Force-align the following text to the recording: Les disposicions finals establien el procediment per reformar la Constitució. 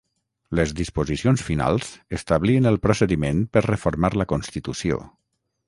Les 0.59 0.71
disposicions 0.79 1.43
finals 1.49 1.91
establien 2.19 2.71
el 2.71 2.79
procediment 2.87 3.45
per 3.57 3.65
reformar 3.69 4.15
la 4.23 4.31
Constitució. 4.35 5.03